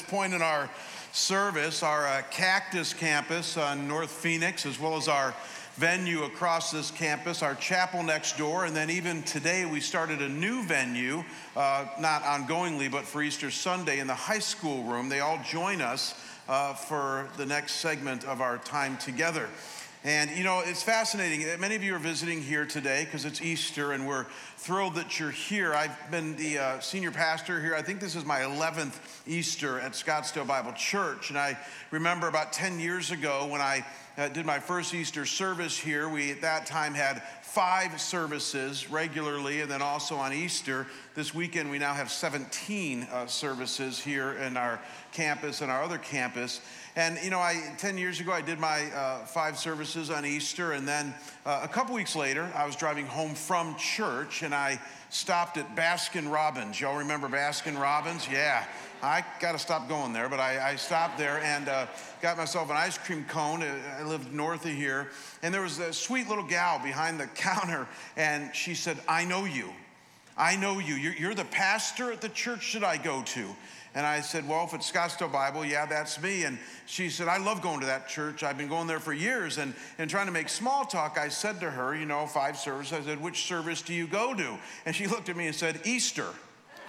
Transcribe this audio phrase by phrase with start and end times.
[0.00, 0.70] this point in our
[1.12, 5.34] service, our uh, Cactus campus on North Phoenix, as well as our
[5.74, 10.28] venue across this campus, our chapel next door, and then even today we started a
[10.28, 11.22] new venue,
[11.56, 15.08] uh, not ongoingly, but for Easter Sunday in the high school room.
[15.08, 16.14] They all join us
[16.48, 19.48] uh, for the next segment of our time together.
[20.02, 21.60] And you know, it's fascinating.
[21.60, 24.24] Many of you are visiting here today because it's Easter, and we're
[24.56, 25.74] thrilled that you're here.
[25.74, 27.74] I've been the uh, senior pastor here.
[27.74, 31.28] I think this is my 11th Easter at Scottsdale Bible Church.
[31.28, 31.58] And I
[31.90, 33.84] remember about 10 years ago when I
[34.16, 39.60] uh, did my first Easter service here, we at that time had five services regularly,
[39.60, 40.86] and then also on Easter.
[41.16, 44.80] This weekend, we now have 17 uh, services here in our
[45.10, 46.60] campus and our other campus.
[46.94, 50.70] And, you know, I 10 years ago, I did my uh, five services on Easter.
[50.70, 51.12] And then
[51.44, 55.74] uh, a couple weeks later, I was driving home from church and I stopped at
[55.74, 56.80] Baskin Robbins.
[56.80, 58.28] Y'all remember Baskin Robbins?
[58.30, 58.64] Yeah.
[59.02, 61.86] I got to stop going there, but I, I stopped there and uh,
[62.22, 63.62] got myself an ice cream cone.
[63.64, 65.08] Uh, I lived north of here.
[65.42, 69.44] And there was a sweet little gal behind the counter, and she said, I know
[69.44, 69.70] you.
[70.40, 70.94] I know you.
[70.94, 73.54] You're, you're the pastor at the church that I go to.
[73.94, 76.44] And I said, Well, if it's Scottsdale Bible, yeah, that's me.
[76.44, 78.42] And she said, I love going to that church.
[78.42, 79.58] I've been going there for years.
[79.58, 82.94] And, and trying to make small talk, I said to her, You know, five services.
[82.94, 84.58] I said, Which service do you go to?
[84.86, 86.28] And she looked at me and said, Easter.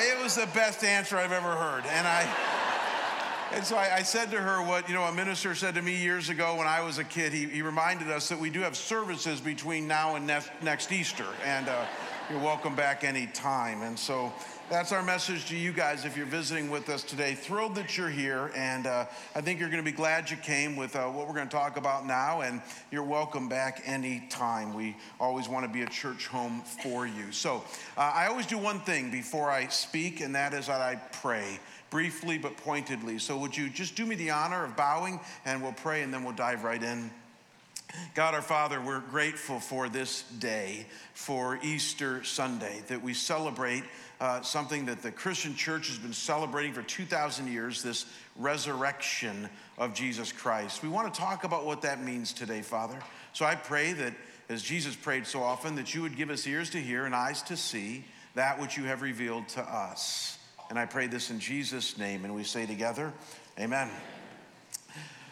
[0.00, 1.84] it was the best answer I've ever heard.
[1.84, 2.47] And I.
[3.50, 5.96] And so I, I, said to her what, you know, a minister said to me
[5.96, 7.32] years ago when I was a kid.
[7.32, 11.24] He, he reminded us that we do have services between now and next, next Easter.
[11.46, 11.86] And uh,
[12.30, 13.80] you're welcome back anytime.
[13.80, 14.30] And so
[14.68, 17.34] that's our message to you guys if you're visiting with us today.
[17.34, 20.76] Thrilled that you're here, and uh, I think you're going to be glad you came
[20.76, 22.60] with uh, what we're going to talk about now, and
[22.90, 24.74] you're welcome back anytime.
[24.74, 27.32] We always want to be a church home for you.
[27.32, 27.64] So
[27.96, 31.58] uh, I always do one thing before I speak, and that is that I pray
[31.90, 33.18] briefly but pointedly.
[33.18, 36.24] So would you just do me the honor of bowing, and we'll pray, and then
[36.24, 37.10] we'll dive right in.
[38.14, 43.82] God our Father, we're grateful for this day, for Easter Sunday, that we celebrate
[44.20, 48.04] uh, something that the Christian church has been celebrating for 2,000 years this
[48.36, 50.82] resurrection of Jesus Christ.
[50.82, 52.98] We want to talk about what that means today, Father.
[53.32, 54.14] So I pray that,
[54.48, 57.42] as Jesus prayed so often, that you would give us ears to hear and eyes
[57.42, 60.37] to see that which you have revealed to us.
[60.70, 63.12] And I pray this in Jesus' name, and we say together,
[63.58, 63.90] Amen.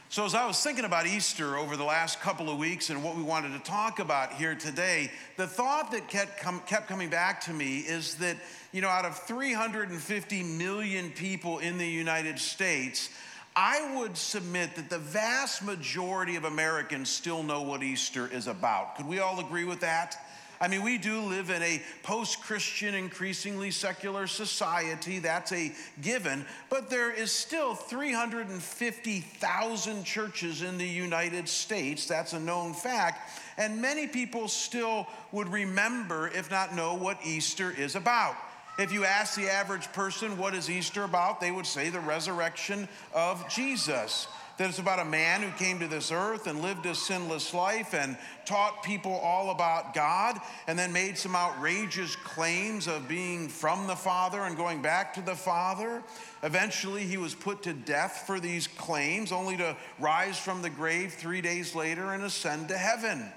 [0.08, 3.16] So, as I was thinking about Easter over the last couple of weeks and what
[3.16, 7.40] we wanted to talk about here today, the thought that kept, com- kept coming back
[7.42, 8.36] to me is that,
[8.72, 13.10] you know, out of 350 million people in the United States,
[13.54, 18.96] I would submit that the vast majority of Americans still know what Easter is about.
[18.96, 20.16] Could we all agree with that?
[20.60, 25.18] I mean, we do live in a post Christian, increasingly secular society.
[25.18, 26.46] That's a given.
[26.70, 32.06] But there is still 350,000 churches in the United States.
[32.06, 33.30] That's a known fact.
[33.58, 38.36] And many people still would remember, if not know, what Easter is about.
[38.78, 41.40] If you ask the average person, what is Easter about?
[41.40, 44.28] They would say the resurrection of Jesus
[44.58, 47.94] that it's about a man who came to this earth and lived a sinless life
[47.94, 53.86] and taught people all about God and then made some outrageous claims of being from
[53.86, 56.02] the Father and going back to the Father.
[56.42, 61.12] Eventually, he was put to death for these claims, only to rise from the grave
[61.12, 63.30] three days later and ascend to heaven.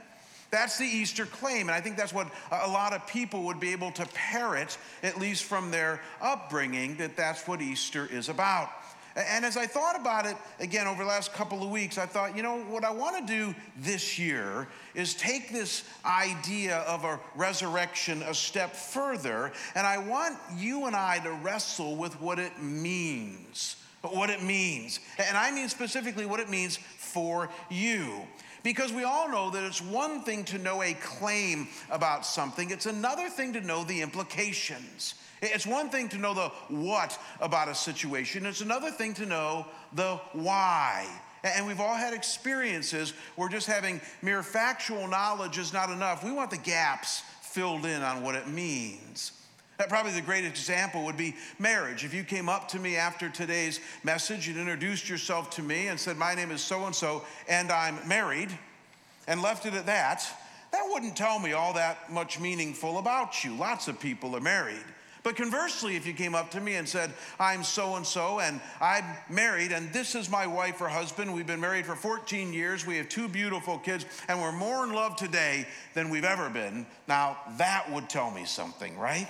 [0.51, 1.67] That's the Easter claim.
[1.67, 5.19] And I think that's what a lot of people would be able to parrot, at
[5.19, 8.69] least from their upbringing, that that's what Easter is about.
[9.27, 12.37] And as I thought about it again over the last couple of weeks, I thought,
[12.37, 17.19] you know, what I want to do this year is take this idea of a
[17.35, 22.61] resurrection a step further, and I want you and I to wrestle with what it
[22.61, 23.75] means.
[24.01, 25.01] What it means.
[25.17, 28.25] And I mean specifically what it means for you.
[28.63, 32.85] Because we all know that it's one thing to know a claim about something, it's
[32.85, 35.15] another thing to know the implications.
[35.41, 39.65] It's one thing to know the what about a situation, it's another thing to know
[39.93, 41.07] the why.
[41.43, 46.23] And we've all had experiences where just having mere factual knowledge is not enough.
[46.23, 49.31] We want the gaps filled in on what it means.
[49.87, 52.03] Probably the greatest example would be marriage.
[52.03, 55.97] If you came up to me after today's message and introduced yourself to me and
[55.97, 58.49] said, My name is so and so, and I'm married,
[59.25, 60.25] and left it at that,
[60.73, 63.55] that wouldn't tell me all that much meaningful about you.
[63.55, 64.83] Lots of people are married.
[65.29, 68.59] But conversely, if you came up to me and said, I'm so and so, and
[68.81, 72.83] I'm married, and this is my wife or husband, we've been married for 14 years,
[72.83, 76.87] we have two beautiful kids, and we're more in love today than we've ever been,
[77.07, 79.27] now that would tell me something, right?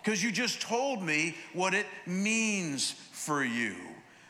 [0.00, 3.74] because you just told me what it means for you.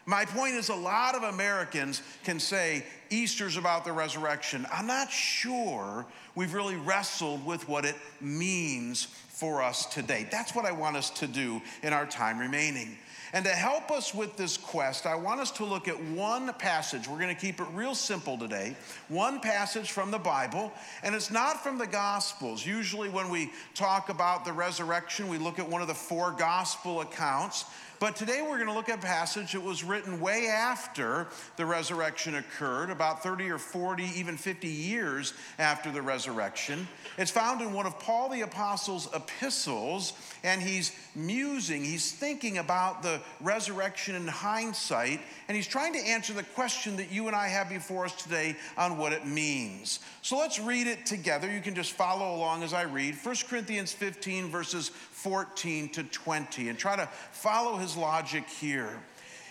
[0.04, 4.66] My point is, a lot of Americans can say Easter's about the resurrection.
[4.72, 9.08] I'm not sure we've really wrestled with what it means
[9.42, 10.24] for us today.
[10.30, 12.96] That's what I want us to do in our time remaining.
[13.32, 17.08] And to help us with this quest, I want us to look at one passage.
[17.08, 18.76] We're going to keep it real simple today.
[19.08, 20.72] One passage from the Bible,
[21.02, 22.64] and it's not from the Gospels.
[22.64, 27.00] Usually, when we talk about the resurrection, we look at one of the four Gospel
[27.00, 27.64] accounts.
[28.02, 31.64] But today we're going to look at a passage that was written way after the
[31.64, 36.88] resurrection occurred, about 30 or 40, even 50 years after the resurrection.
[37.16, 43.04] It's found in one of Paul the Apostle's epistles, and he's musing, he's thinking about
[43.04, 47.46] the resurrection in hindsight, and he's trying to answer the question that you and I
[47.46, 50.00] have before us today on what it means.
[50.22, 51.48] So let's read it together.
[51.48, 56.68] You can just follow along as I read 1 Corinthians 15, verses 14 to 20,
[56.68, 59.02] and try to follow his logic here.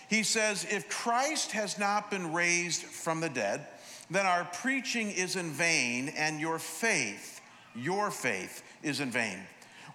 [0.08, 3.66] He says, If Christ has not been raised from the dead,
[4.10, 7.40] then our preaching is in vain, and your faith,
[7.74, 9.38] your faith, is in vain.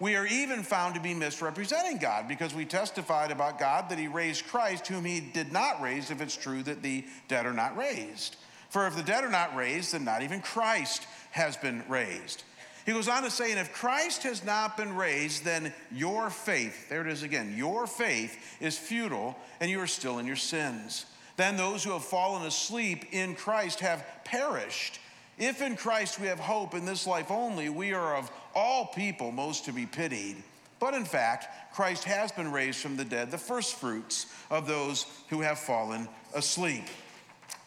[0.00, 4.06] We are even found to be misrepresenting God because we testified about God that He
[4.08, 7.76] raised Christ, whom He did not raise, if it's true that the dead are not
[7.76, 8.36] raised.
[8.70, 12.44] For if the dead are not raised, then not even Christ has been raised.
[12.88, 16.88] He goes on to say, and if Christ has not been raised, then your faith,
[16.88, 21.04] there it is again, your faith is futile and you are still in your sins.
[21.36, 25.00] Then those who have fallen asleep in Christ have perished.
[25.36, 29.32] If in Christ we have hope in this life only, we are of all people
[29.32, 30.36] most to be pitied.
[30.80, 35.04] But in fact, Christ has been raised from the dead, the first fruits of those
[35.28, 36.84] who have fallen asleep.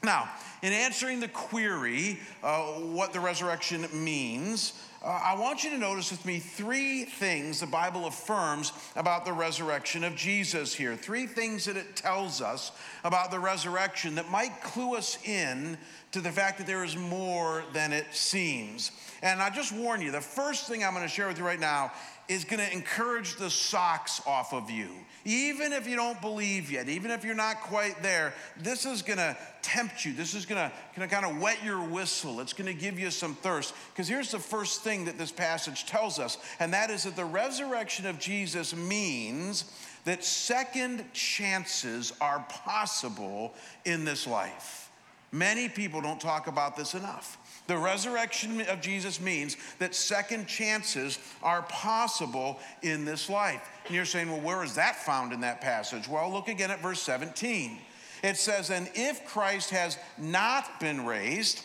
[0.03, 4.73] Now, in answering the query, uh, what the resurrection means,
[5.03, 9.33] uh, I want you to notice with me three things the Bible affirms about the
[9.33, 10.95] resurrection of Jesus here.
[10.95, 12.71] Three things that it tells us
[13.03, 15.79] about the resurrection that might clue us in
[16.11, 18.91] to the fact that there is more than it seems.
[19.23, 21.59] And I just warn you, the first thing I'm going to share with you right
[21.59, 21.91] now
[22.27, 24.89] is going to encourage the socks off of you.
[25.25, 29.17] Even if you don't believe yet, even if you're not quite there, this is going
[29.17, 30.13] to tempt you.
[30.13, 32.39] This is going to kind of wet your whistle.
[32.39, 33.74] It's to give you some thirst.
[33.94, 37.25] Because here's the first thing that this passage tells us, and that is that the
[37.25, 39.65] resurrection of Jesus means
[40.06, 43.53] that second chances are possible
[43.86, 44.89] in this life.
[45.31, 47.38] Many people don't talk about this enough.
[47.68, 53.69] The resurrection of Jesus means that second chances are possible in this life.
[53.86, 56.07] And you're saying, well, where is that found in that passage?
[56.07, 57.77] Well, look again at verse 17.
[58.23, 61.62] It says, And if Christ has not been raised,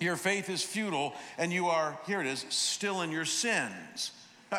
[0.00, 4.12] your faith is futile, and you are, here it is, still in your sins.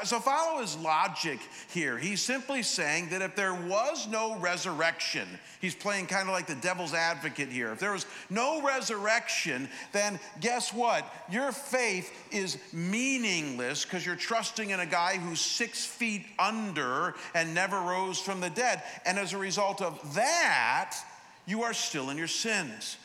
[0.03, 1.39] So follow his logic
[1.71, 1.97] here.
[1.97, 5.27] He's simply saying that if there was no resurrection,
[5.61, 7.71] he's playing kind of like the devil's advocate here.
[7.71, 11.11] If there was no resurrection, then guess what?
[11.31, 17.55] Your faith is meaningless because you're trusting in a guy who's six feet under and
[17.55, 18.83] never rose from the dead.
[19.07, 20.97] And as a result of that,
[21.49, 22.97] you are still in your sins.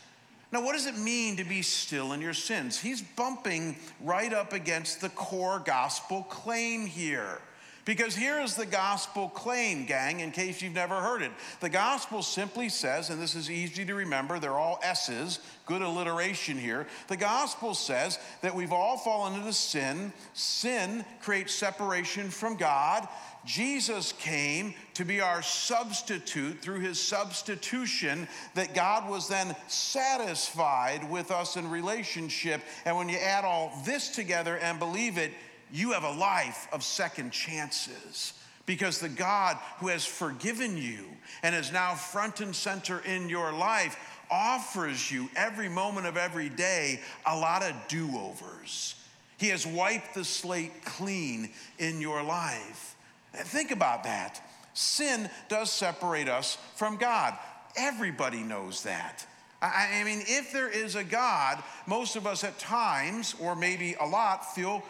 [0.53, 2.79] Now, what does it mean to be still in your sins?
[2.79, 7.41] He's bumping right up against the core gospel claim here.
[7.85, 11.33] Because here is the gospel claim, gang, in case you've never heard it.
[11.61, 16.57] The gospel simply says, and this is easy to remember, they're all S's, good alliteration
[16.57, 16.87] here.
[17.09, 20.15] The gospel says that we've all fallen into sin.
[20.33, 23.07] Sin creates separation from God.
[23.45, 31.31] Jesus came to be our substitute through his substitution, that God was then satisfied with
[31.31, 32.63] us in relationship.
[32.85, 35.33] And when you add all this together and believe it,
[35.73, 38.35] you have a life of second chances.
[38.67, 41.05] Because the God who has forgiven you
[41.43, 43.97] and is now front and center in your life
[44.31, 48.95] offers you every moment of every day a lot of do overs.
[49.37, 52.94] He has wiped the slate clean in your life.
[53.35, 54.41] Think about that.
[54.75, 57.39] Sin does separate us from God.
[57.77, 59.27] Everybody knows that.
[59.63, 64.05] I, mean, if there is a God, most of us at times, or maybe a
[64.05, 64.83] lot, feel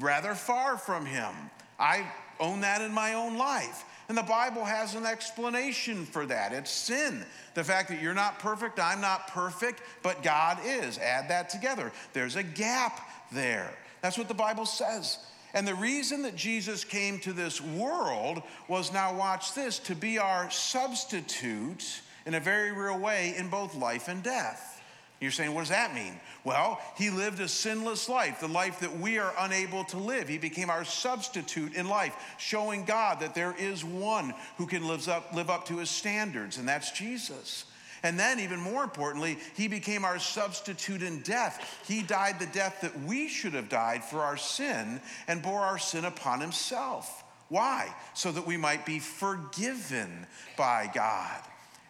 [0.00, 1.32] rather far from Him.
[1.78, 2.10] I
[2.40, 3.84] own that in my own life.
[4.08, 6.52] And the Bible has an explanation for that.
[6.52, 7.24] It's sin.
[7.54, 10.98] The fact that you're not perfect, I'm not perfect, but God is.
[10.98, 11.92] Add that together.
[12.12, 13.00] There's a gap
[13.32, 13.72] there.
[14.02, 15.18] That's what the Bible says.
[15.54, 20.18] And the reason that Jesus came to this world was now, watch this, to be
[20.18, 24.82] our substitute in a very real way in both life and death.
[25.20, 26.20] You're saying, what does that mean?
[26.44, 30.28] Well, he lived a sinless life, the life that we are unable to live.
[30.28, 35.08] He became our substitute in life, showing God that there is one who can live
[35.08, 37.64] up, live up to his standards, and that's Jesus.
[38.02, 41.82] And then, even more importantly, he became our substitute in death.
[41.86, 45.78] He died the death that we should have died for our sin and bore our
[45.78, 47.24] sin upon himself.
[47.48, 47.94] Why?
[48.14, 50.26] So that we might be forgiven
[50.56, 51.40] by God.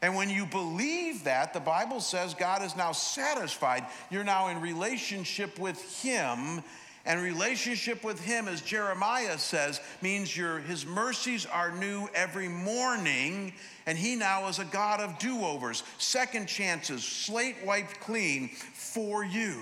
[0.02, 3.86] And when you believe that, the Bible says God is now satisfied.
[4.10, 6.62] You're now in relationship with Him.
[7.06, 13.52] And relationship with Him, as Jeremiah says, means your, His mercies are new every morning.
[13.86, 19.25] And He now is a God of do overs, second chances, slate wiped clean for
[19.25, 19.56] you.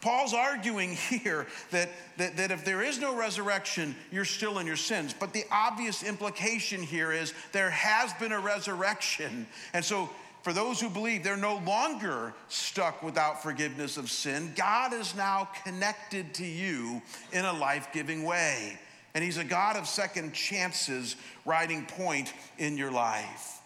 [0.00, 4.76] Paul's arguing here that, that, that if there is no resurrection, you're still in your
[4.76, 5.14] sins.
[5.18, 9.46] But the obvious implication here is there has been a resurrection.
[9.74, 10.08] And so,
[10.42, 15.48] for those who believe they're no longer stuck without forgiveness of sin, God is now
[15.64, 17.02] connected to you
[17.32, 18.78] in a life giving way.
[19.14, 23.60] And He's a God of second chances, riding point in your life.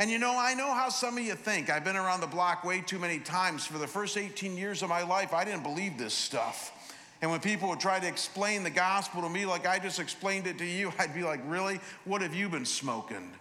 [0.00, 1.70] And you know, I know how some of you think.
[1.70, 3.66] I've been around the block way too many times.
[3.66, 6.72] For the first 18 years of my life, I didn't believe this stuff.
[7.20, 10.46] And when people would try to explain the gospel to me like I just explained
[10.46, 11.80] it to you, I'd be like, really?
[12.04, 13.32] What have you been smoking?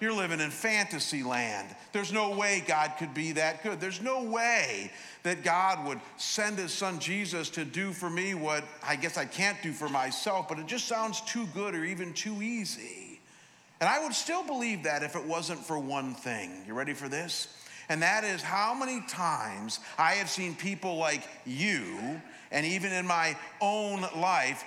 [0.00, 1.74] You're living in fantasy land.
[1.92, 3.80] There's no way God could be that good.
[3.80, 4.90] There's no way
[5.22, 9.24] that God would send his son Jesus to do for me what I guess I
[9.24, 13.20] can't do for myself, but it just sounds too good or even too easy.
[13.80, 16.50] And I would still believe that if it wasn't for one thing.
[16.66, 17.48] You ready for this?
[17.88, 22.20] And that is how many times I have seen people like you,
[22.50, 24.64] and even in my own life,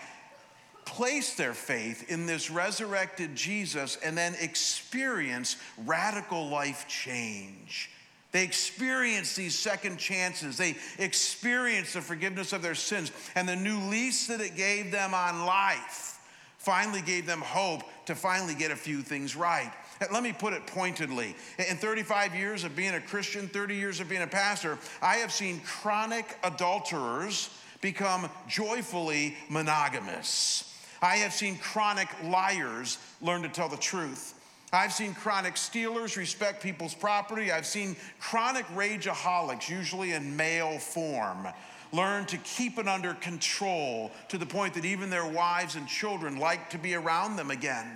[0.88, 7.92] place their faith in this resurrected Jesus and then experience radical life change.
[8.32, 10.58] They experience these second chances.
[10.58, 15.14] They experience the forgiveness of their sins and the new lease that it gave them
[15.14, 16.18] on life
[16.58, 19.72] finally gave them hope to finally get a few things right.
[20.12, 21.34] Let me put it pointedly.
[21.58, 25.32] In 35 years of being a Christian, 30 years of being a pastor, I have
[25.32, 30.77] seen chronic adulterers become joyfully monogamous.
[31.02, 34.34] I have seen chronic liars learn to tell the truth.
[34.74, 37.52] I've seen chronic stealers respect people's property.
[37.52, 41.48] I've seen chronic rageaholics, usually in male form,
[41.94, 46.38] learn to keep it under control to the point that even their wives and children
[46.38, 47.88] like to be around them again.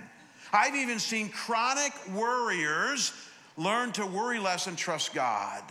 [0.52, 3.12] I've even seen chronic worriers
[3.56, 5.62] learn to worry less and trust God.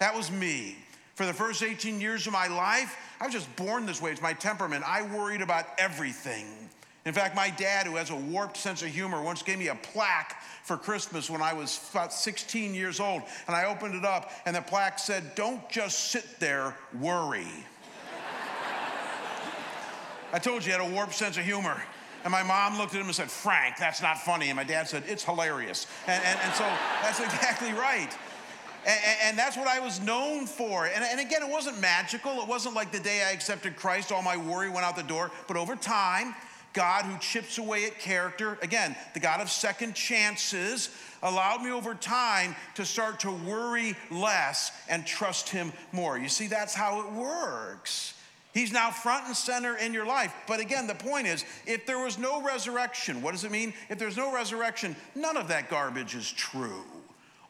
[0.00, 0.76] That was me.
[1.14, 4.12] For the first 18 years of my life, I was just born this way.
[4.12, 4.84] It's my temperament.
[4.86, 6.46] I worried about everything.
[7.08, 9.74] In fact, my dad, who has a warped sense of humor, once gave me a
[9.74, 13.22] plaque for Christmas when I was about 16 years old.
[13.46, 17.46] And I opened it up, and the plaque said, Don't just sit there, worry.
[20.34, 21.82] I told you he had a warped sense of humor.
[22.24, 24.48] And my mom looked at him and said, Frank, that's not funny.
[24.48, 25.86] And my dad said, It's hilarious.
[26.06, 26.64] And, and, and so
[27.00, 28.14] that's exactly right.
[28.86, 30.86] And, and, that's what I was known for.
[30.86, 32.42] And, and again, it wasn't magical.
[32.42, 35.30] It wasn't like the day I accepted Christ, all my worry went out the door.
[35.46, 36.34] But over time,
[36.78, 40.90] God who chips away at character, again, the God of second chances,
[41.24, 46.16] allowed me over time to start to worry less and trust Him more.
[46.16, 48.14] You see, that's how it works.
[48.54, 50.32] He's now front and center in your life.
[50.46, 53.74] But again, the point is if there was no resurrection, what does it mean?
[53.88, 56.84] If there's no resurrection, none of that garbage is true.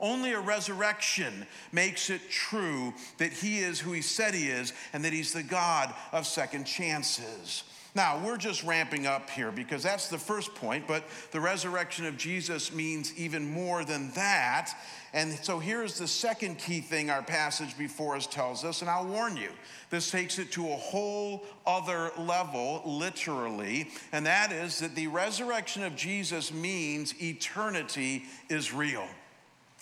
[0.00, 5.04] Only a resurrection makes it true that he is who he said he is and
[5.04, 7.64] that he's the God of second chances.
[7.98, 11.02] Now, we're just ramping up here because that's the first point, but
[11.32, 14.72] the resurrection of Jesus means even more than that.
[15.12, 19.04] And so here's the second key thing our passage before us tells us, and I'll
[19.04, 19.48] warn you,
[19.90, 25.82] this takes it to a whole other level, literally, and that is that the resurrection
[25.82, 29.08] of Jesus means eternity is real.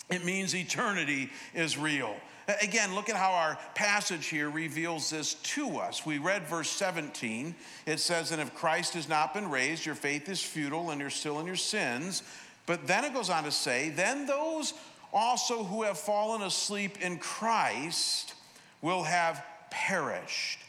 [0.08, 2.16] It means eternity is real.
[2.62, 6.06] Again, look at how our passage here reveals this to us.
[6.06, 7.54] We read verse 17.
[7.86, 11.10] It says, And if Christ has not been raised, your faith is futile and you're
[11.10, 12.22] still in your sins.
[12.66, 14.74] But then it goes on to say, Then those
[15.12, 18.34] also who have fallen asleep in Christ
[18.80, 20.60] will have perished.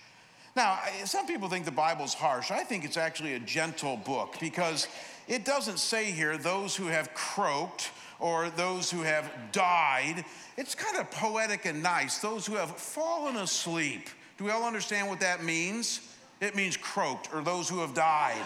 [0.55, 2.49] Now, some people think the Bible's harsh.
[2.49, 4.87] I think it's actually a gentle book because
[5.27, 10.25] it doesn't say here those who have croaked or those who have died.
[10.57, 12.19] It's kind of poetic and nice.
[12.19, 14.09] Those who have fallen asleep.
[14.37, 16.01] Do we all understand what that means?
[16.41, 18.43] It means croaked or those who have died.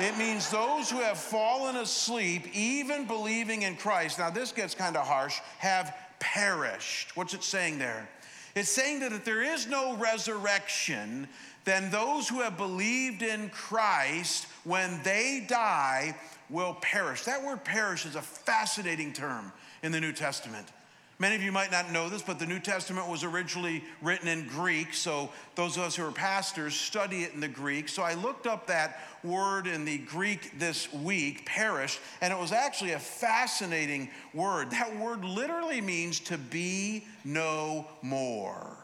[0.00, 4.18] It means those who have fallen asleep, even believing in Christ.
[4.18, 7.16] Now, this gets kind of harsh, have perished.
[7.16, 8.08] What's it saying there?
[8.54, 11.28] It's saying that if there is no resurrection,
[11.64, 16.16] then those who have believed in Christ, when they die,
[16.52, 17.24] will perish.
[17.24, 20.68] That word perish is a fascinating term in the New Testament.
[21.18, 24.48] Many of you might not know this, but the New Testament was originally written in
[24.48, 24.92] Greek.
[24.92, 27.88] So, those of us who are pastors study it in the Greek.
[27.88, 32.50] So, I looked up that word in the Greek this week, perish, and it was
[32.50, 34.72] actually a fascinating word.
[34.72, 38.76] That word literally means to be no more,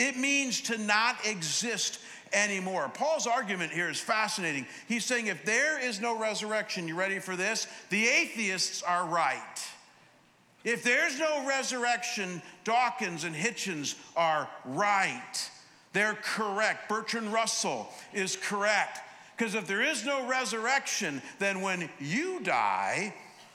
[0.00, 2.00] it means to not exist
[2.32, 2.90] anymore.
[2.94, 4.66] Paul's argument here is fascinating.
[4.88, 7.66] He's saying if there is no resurrection, you ready for this?
[7.90, 9.38] The atheists are right.
[10.64, 15.50] If there's no resurrection, Dawkins and Hitchens are right.
[15.92, 16.88] They're correct.
[16.88, 19.00] Bertrand Russell is correct.
[19.36, 23.14] Because if there is no resurrection, then when you die,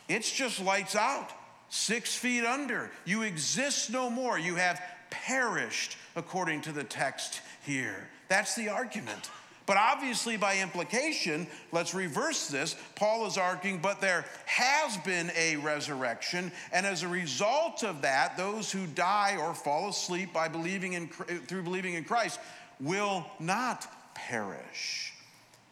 [0.09, 1.29] it's just lights out,
[1.69, 2.91] six feet under.
[3.05, 4.37] You exist no more.
[4.37, 4.81] You have
[5.25, 8.07] perished, according to the text here.
[8.27, 9.29] That's the argument.
[9.65, 12.75] But obviously, by implication, let's reverse this.
[12.95, 18.38] Paul is arguing, but there has been a resurrection, and as a result of that,
[18.38, 22.39] those who die or fall asleep by believing in through believing in Christ
[22.79, 25.13] will not perish.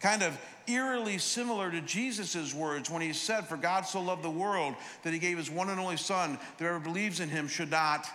[0.00, 4.30] Kind of eerily similar to Jesus' words when he said, For God so loved the
[4.30, 7.70] world that he gave his one and only Son, that whoever believes in him should
[7.70, 8.06] not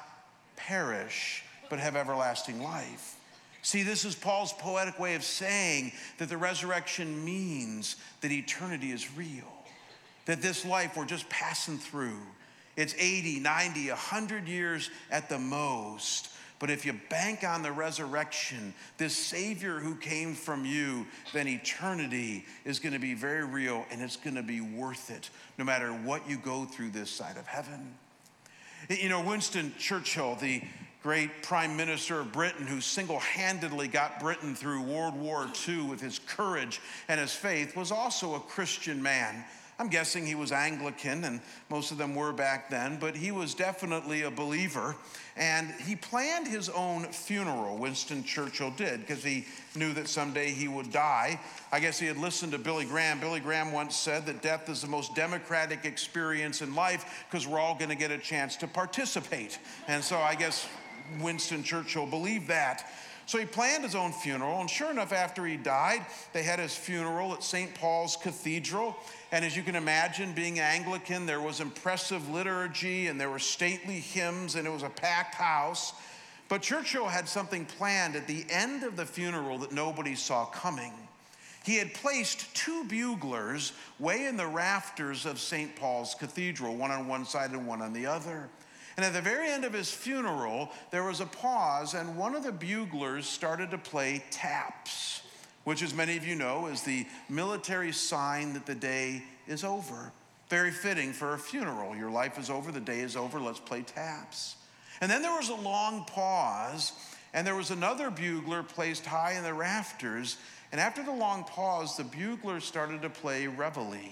[0.67, 3.15] perish, but have everlasting life.
[3.61, 9.15] See, this is Paul's poetic way of saying that the resurrection means that eternity is
[9.15, 9.51] real,
[10.25, 12.19] that this life we're just passing through.
[12.77, 16.29] It's 80, 90, 100 years at the most.
[16.59, 22.45] But if you bank on the resurrection, this Savior who came from you, then eternity
[22.65, 25.89] is going to be very real and it's going to be worth it no matter
[25.89, 27.95] what you go through this side of heaven.
[28.89, 30.63] You know, Winston Churchill, the
[31.03, 36.01] great prime minister of Britain who single handedly got Britain through World War II with
[36.01, 39.45] his courage and his faith, was also a Christian man.
[39.79, 41.39] I'm guessing he was Anglican, and
[41.69, 44.93] most of them were back then, but he was definitely a believer.
[45.37, 50.67] And he planned his own funeral, Winston Churchill did, because he knew that someday he
[50.67, 51.39] would die.
[51.71, 53.21] I guess he had listened to Billy Graham.
[53.21, 57.59] Billy Graham once said that death is the most democratic experience in life because we're
[57.59, 59.59] all going to get a chance to participate.
[59.87, 60.67] And so I guess
[61.21, 62.91] Winston Churchill believed that.
[63.29, 66.75] So he planned his own funeral, and sure enough, after he died, they had his
[66.75, 67.75] funeral at St.
[67.75, 68.97] Paul's Cathedral.
[69.31, 73.99] And as you can imagine, being Anglican, there was impressive liturgy and there were stately
[73.99, 75.93] hymns, and it was a packed house.
[76.47, 80.93] But Churchill had something planned at the end of the funeral that nobody saw coming.
[81.63, 85.75] He had placed two buglers way in the rafters of St.
[85.75, 88.49] Paul's Cathedral, one on one side and one on the other.
[88.97, 92.43] And at the very end of his funeral, there was a pause, and one of
[92.43, 95.21] the buglers started to play taps,
[95.69, 100.11] which, as many of you know, is the military sign that the day is over.
[100.49, 101.95] Very fitting for a funeral.
[101.95, 104.55] Your life is over, the day is over, let's play taps.
[104.99, 106.93] And then there was a long pause,
[107.35, 110.37] and there was another bugler placed high in the rafters.
[110.71, 114.09] And after the long pause, the bugler started to play reveille,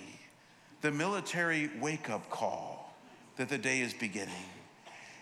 [0.81, 2.95] the military wake up call
[3.37, 4.45] that the day is beginning.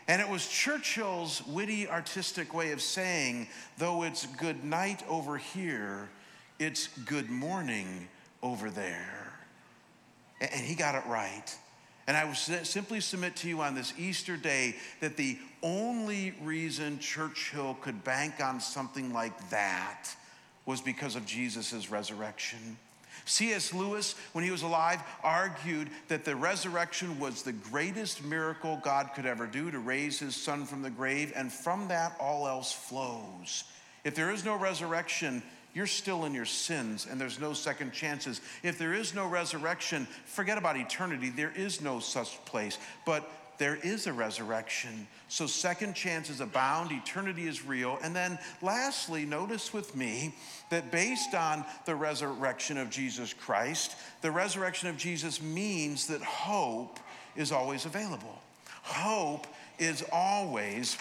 [0.10, 6.10] And it was Churchill's witty, artistic way of saying, though it's good night over here,
[6.60, 8.08] it's good morning
[8.42, 9.34] over there.
[10.42, 11.56] And he got it right.
[12.08, 17.00] And I would simply submit to you on this Easter day that the only reason
[17.00, 20.10] Churchill could bank on something like that
[20.66, 22.78] was because of Jesus' resurrection.
[23.26, 23.74] C.S.
[23.74, 29.26] Lewis, when he was alive, argued that the resurrection was the greatest miracle God could
[29.26, 33.64] ever do to raise his son from the grave, and from that, all else flows.
[34.04, 35.42] If there is no resurrection,
[35.76, 38.42] you're still in your sins and there's no second chances.
[38.64, 41.30] If there is no resurrection, forget about eternity.
[41.30, 42.80] There is no such place.
[43.06, 45.06] But there is a resurrection.
[45.28, 48.00] So second chances abound, eternity is real.
[48.02, 50.34] And then lastly, notice with me
[50.70, 57.00] that based on the resurrection of Jesus Christ, the resurrection of Jesus means that hope
[57.36, 58.42] is always available.
[58.82, 59.46] Hope
[59.78, 60.98] is always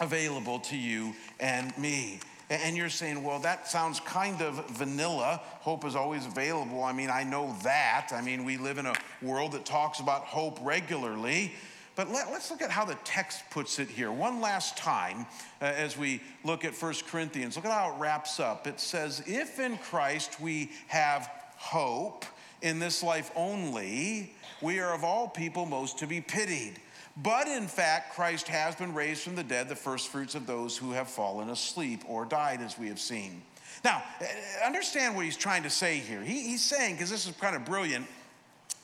[0.00, 2.20] available to you and me.
[2.50, 5.40] And you're saying, well, that sounds kind of vanilla.
[5.60, 6.82] Hope is always available.
[6.82, 8.08] I mean, I know that.
[8.12, 11.52] I mean, we live in a world that talks about hope regularly.
[11.94, 14.12] But let, us look at how the text puts it here.
[14.12, 15.26] One last time,
[15.60, 18.66] uh, as we look at 1 Corinthians, look at how it wraps up.
[18.66, 22.24] It says, If in Christ we have hope
[22.62, 24.32] in this life only,
[24.62, 26.80] we are of all people most to be pitied.
[27.22, 30.76] But in fact, Christ has been raised from the dead, the first fruits of those
[30.76, 33.42] who have fallen asleep or died, as we have seen.
[33.84, 36.22] Now, uh, understand what he's trying to say here.
[36.22, 38.06] He, he's saying, because this is kind of brilliant,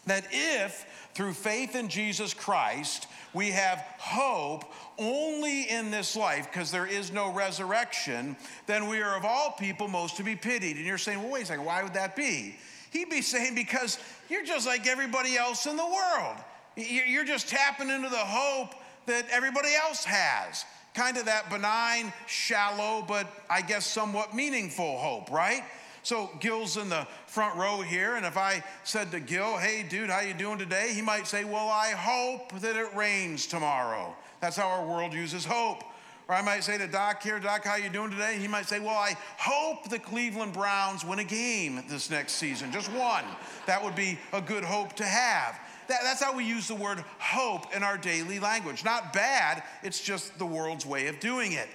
[0.06, 4.64] that if through faith in Jesus Christ we have hope
[4.98, 9.88] only in this life because there is no resurrection, then we are of all people
[9.88, 10.76] most to be pitied.
[10.76, 12.56] And you're saying, well, wait a second, why would that be?
[12.90, 16.36] He'd be saying, because you're just like everybody else in the world.
[16.76, 18.74] You're just tapping into the hope
[19.06, 20.64] that everybody else has.
[20.94, 25.62] Kind of that benign, shallow, but I guess somewhat meaningful hope, right?
[26.02, 30.10] So Gil's in the front row here, and if I said to Gil, "Hey, dude,
[30.10, 34.56] how you doing today?" He might say, "Well, I hope that it rains tomorrow." That's
[34.56, 35.82] how our world uses hope.
[36.28, 38.38] Or I might say to Doc here, Doc, how you doing today?
[38.38, 42.72] He might say, Well, I hope the Cleveland Browns win a game this next season,
[42.72, 43.24] just one.
[43.66, 45.58] That would be a good hope to have.
[45.88, 48.84] That, that's how we use the word hope in our daily language.
[48.84, 51.68] Not bad, it's just the world's way of doing it.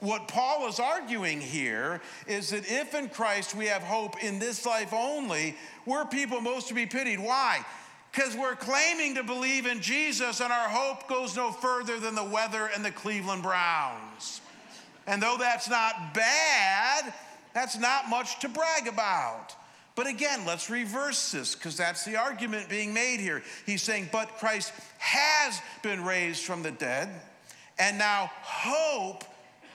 [0.00, 4.66] What Paul is arguing here is that if in Christ we have hope in this
[4.66, 7.20] life only, we're people most to be pitied.
[7.20, 7.64] Why?
[8.12, 12.24] Because we're claiming to believe in Jesus and our hope goes no further than the
[12.24, 14.40] weather and the Cleveland Browns.
[15.06, 17.12] And though that's not bad,
[17.54, 19.54] that's not much to brag about.
[19.96, 23.42] But again, let's reverse this because that's the argument being made here.
[23.64, 27.08] He's saying, but Christ has been raised from the dead,
[27.78, 29.24] and now hope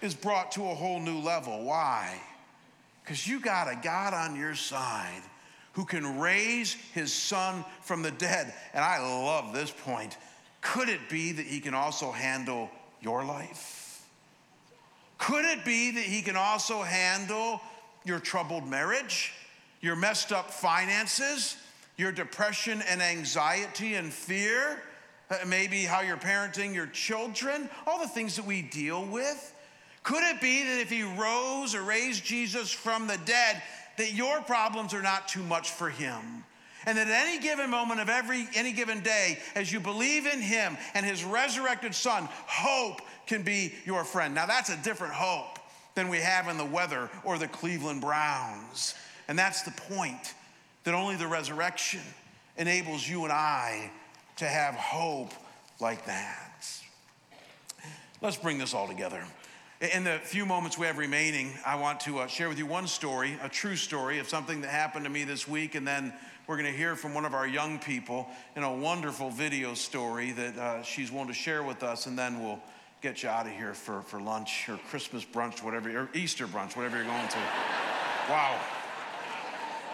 [0.02, 1.64] is brought to a whole new level.
[1.64, 2.20] Why?
[3.04, 5.22] Because you got a God on your side
[5.74, 8.54] who can raise his son from the dead.
[8.74, 10.18] And I love this point.
[10.62, 12.70] Could it be that he can also handle
[13.02, 14.06] your life?
[15.18, 17.62] Could it be that he can also handle
[18.04, 19.34] your troubled marriage?
[19.82, 21.58] Your messed up finances,
[21.98, 24.82] your depression and anxiety and fear,
[25.30, 29.54] uh, maybe how you're parenting your children, all the things that we deal with?
[30.04, 33.62] Could it be that if he rose or raised Jesus from the dead,
[33.98, 36.44] that your problems are not too much for him?
[36.86, 40.40] And that at any given moment of every any given day, as you believe in
[40.40, 44.34] him and his resurrected son, hope can be your friend.
[44.34, 45.60] Now that's a different hope
[45.96, 48.96] than we have in the weather or the Cleveland Browns.
[49.30, 50.34] And that's the point
[50.86, 52.02] that only the resurrection
[52.58, 53.92] enables you and I
[54.38, 55.32] to have hope
[55.80, 56.68] like that.
[58.24, 59.24] Let's bring this all together.
[59.94, 62.88] In the few moments we have remaining, I want to uh, share with you one
[62.88, 66.12] story, a true story of something that happened to me this week, and then
[66.48, 70.32] we're going to hear from one of our young people in a wonderful video story
[70.32, 72.60] that uh, she's willing to share with us, and then we'll
[73.02, 76.76] get you out of here for, for lunch or Christmas brunch, whatever, or Easter brunch,
[76.76, 77.38] whatever you're going to.
[78.28, 78.60] Wow.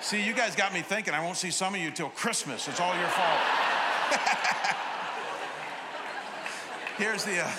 [0.06, 2.68] See, you guys got me thinking I won't see some of you till Christmas.
[2.68, 3.40] It's all your fault.
[7.00, 7.52] here's the uh,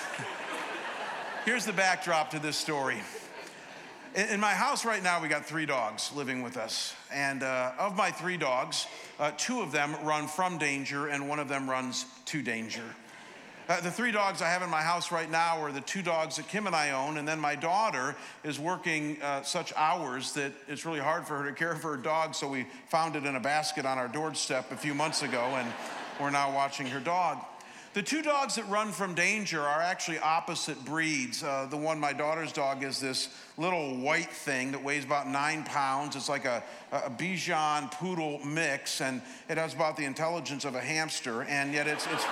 [1.43, 2.99] here's the backdrop to this story.
[4.15, 7.73] In, in, my house right now, we got three dogs living with us, and uh,
[7.77, 8.87] of my three dogs,
[9.19, 12.95] uh, two of them run from danger, and one of them runs to danger.
[13.69, 16.37] Uh, the three dogs I have in my house right now are the two dogs
[16.37, 20.53] that Kim and I own, and then my daughter is working uh, such hours that
[20.69, 23.35] it's really hard for her to care for her dog, so we found it in
[23.35, 25.69] a basket on our doorstep a few months ago, and
[26.17, 27.39] we're now watching her dog.
[27.93, 31.43] The two dogs that run from danger are actually opposite breeds.
[31.43, 33.27] Uh, the one, my daughter's dog, is this
[33.57, 36.15] little white thing that weighs about nine pounds.
[36.15, 40.79] It's like a, a Bichon poodle mix, and it has about the intelligence of a
[40.79, 42.23] hamster, and yet it's, it's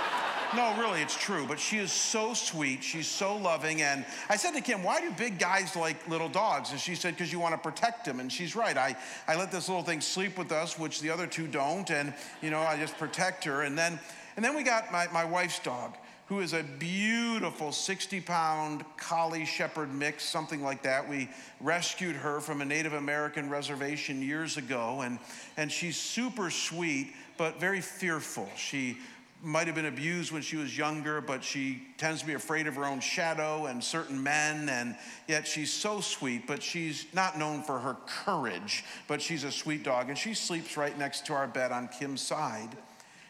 [0.55, 1.45] no, really, it's true.
[1.47, 2.83] But she is so sweet.
[2.83, 3.81] She's so loving.
[3.81, 6.71] And I said to Kim, why do big guys like little dogs?
[6.71, 8.19] And she said, because you want to protect them.
[8.19, 8.77] And she's right.
[8.77, 8.95] I,
[9.27, 11.89] I let this little thing sleep with us, which the other two don't.
[11.89, 13.63] And, you know, I just protect her.
[13.63, 13.99] And then,
[14.35, 15.95] and then we got my, my wife's dog
[16.27, 21.07] who is a beautiful 60 pound collie shepherd mix, something like that.
[21.07, 21.29] We
[21.61, 25.19] rescued her from a Native American reservation years ago, and,
[25.55, 28.49] and she's super sweet, but very fearful.
[28.57, 28.97] She
[29.43, 32.75] might have been abused when she was younger, but she tends to be afraid of
[32.75, 34.95] her own shadow and certain men, and
[35.27, 39.83] yet she's so sweet, but she's not known for her courage, but she's a sweet
[39.83, 42.69] dog, and she sleeps right next to our bed on Kim's side.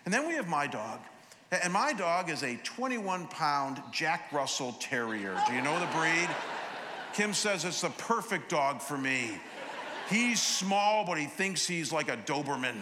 [0.06, 1.00] And then we have my dog.
[1.52, 5.40] And my dog is a 21 pound Jack Russell Terrier.
[5.48, 6.30] Do you know the breed?
[7.14, 9.40] Kim says it's the perfect dog for me.
[10.10, 12.76] He's small, but he thinks he's like a Doberman.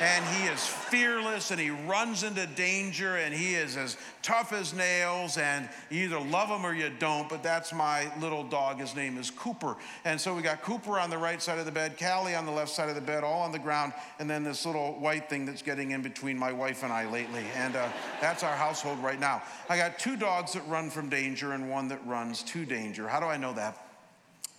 [0.00, 4.72] And he is fearless and he runs into danger and he is as tough as
[4.72, 8.78] nails and you either love him or you don't but that's my little dog.
[8.78, 9.76] His name is cooper.
[10.04, 12.52] And so we got cooper on the right side of the bed callie on the
[12.52, 15.44] left side of the bed all on the ground and then this little white thing
[15.44, 17.44] that's getting in between my wife and i lately.
[17.54, 17.88] And uh,
[18.20, 19.42] that's our household right now.
[19.68, 23.06] I got two dogs that run from danger and one that runs to danger.
[23.06, 23.89] How do i know that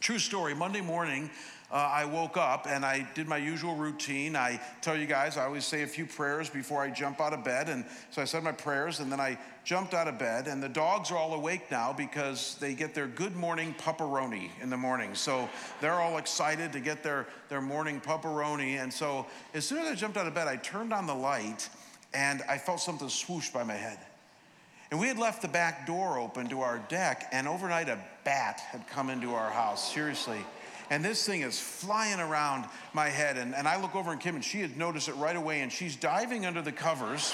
[0.01, 1.29] true story monday morning
[1.71, 4.35] uh, I woke up and I did my usual routine.
[4.35, 7.45] I tell you guys, I always say a few prayers before I jump out of
[7.45, 7.69] bed.
[7.69, 10.47] And so I said my prayers and then I jumped out of bed.
[10.47, 14.69] And the dogs are all awake now because they get their good morning pepperoni in
[14.69, 15.15] the morning.
[15.15, 15.47] So
[15.79, 18.83] they're all excited to get their, their morning pepperoni.
[18.83, 21.69] And so as soon as I jumped out of bed, I turned on the light
[22.13, 23.99] and I felt something swoosh by my head.
[24.91, 28.61] And we had left the back door open to our deck, and overnight a bat
[28.69, 29.93] had come into our house.
[29.93, 30.45] Seriously
[30.91, 33.37] and this thing is flying around my head.
[33.37, 35.71] And, and I look over at Kim, and she had noticed it right away, and
[35.71, 37.33] she's diving under the covers.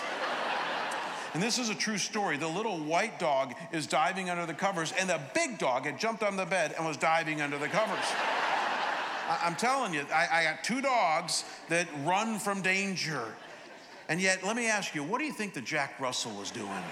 [1.34, 2.38] And this is a true story.
[2.38, 6.22] The little white dog is diving under the covers, and the big dog had jumped
[6.22, 8.06] on the bed and was diving under the covers.
[9.28, 13.24] I, am telling you, I, I got two dogs that run from danger.
[14.08, 16.84] And yet, let me ask you, what do you think the Jack Russell was doing?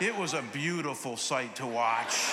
[0.00, 2.30] It was a beautiful sight to watch.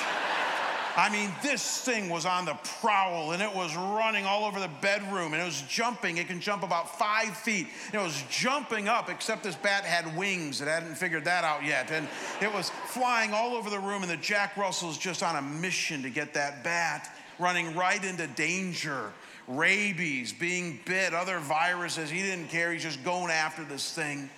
[0.96, 4.70] I mean, this thing was on the prowl and it was running all over the
[4.82, 6.18] bedroom and it was jumping.
[6.18, 7.68] It can jump about five feet.
[7.88, 10.62] And It was jumping up, except this bat had wings.
[10.62, 11.92] It hadn't figured that out yet.
[11.92, 12.08] And
[12.40, 16.04] it was flying all over the room, and the Jack Russell's just on a mission
[16.04, 19.12] to get that bat, running right into danger.
[19.48, 22.10] Rabies, being bit, other viruses.
[22.10, 22.72] He didn't care.
[22.72, 24.30] He's just going after this thing.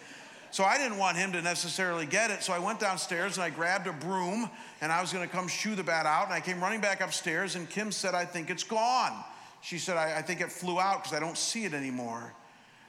[0.52, 2.44] So I didn't want him to necessarily get it.
[2.44, 4.50] So I went downstairs and I grabbed a broom
[4.82, 6.26] and I was going to come shoo the bat out.
[6.26, 9.24] And I came running back upstairs and Kim said, I think it's gone.
[9.62, 12.34] She said, I, I think it flew out because I don't see it anymore.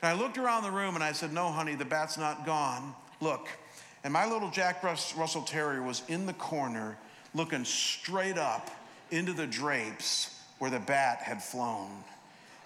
[0.02, 2.94] And I looked around the room and I said, No, honey, the bat's not gone.
[3.20, 3.48] Look.
[4.04, 6.96] And my little Jack Russell Terrier was in the corner
[7.34, 8.70] looking straight up
[9.10, 11.90] into the drapes where the bat had flown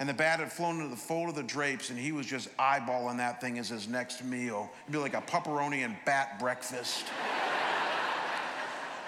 [0.02, 2.48] and the bat had flown into the fold of the drapes, and he was just
[2.56, 4.68] eyeballing that thing as his next meal.
[4.82, 7.04] It'd be like a pepperoni and bat breakfast.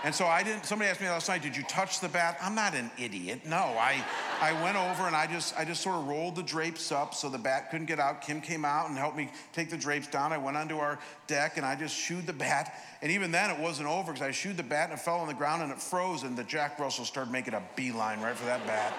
[0.04, 2.38] and so I didn't, somebody asked me last night, did you touch the bat?
[2.40, 3.40] I'm not an idiot.
[3.44, 4.04] No, I,
[4.40, 7.28] I went over and I just, I just sort of rolled the drapes up so
[7.28, 8.22] the bat couldn't get out.
[8.22, 10.32] Kim came out and helped me take the drapes down.
[10.32, 12.72] I went onto our deck and I just shooed the bat.
[13.02, 15.26] And even then it wasn't over because I shooed the bat and it fell on
[15.26, 18.44] the ground and it froze and the Jack Russell started making a beeline right for
[18.44, 18.94] that bat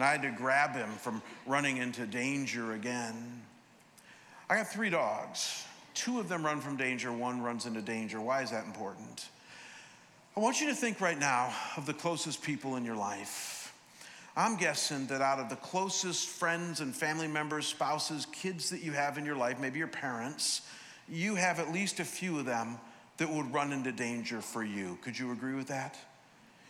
[0.00, 3.42] and I had to grab him from running into danger again.
[4.48, 5.66] I got three dogs.
[5.92, 8.18] Two of them run from danger, one runs into danger.
[8.18, 9.28] Why is that important?
[10.34, 13.74] I want you to think right now of the closest people in your life.
[14.38, 18.92] I'm guessing that out of the closest friends and family members, spouses, kids that you
[18.92, 20.62] have in your life, maybe your parents,
[21.10, 22.78] you have at least a few of them
[23.18, 24.96] that would run into danger for you.
[25.02, 25.98] Could you agree with that?